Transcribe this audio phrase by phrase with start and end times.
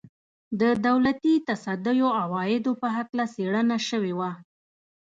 [0.61, 4.31] د دولتي تصدیو عوایدو په هکله څېړنه شوې وه.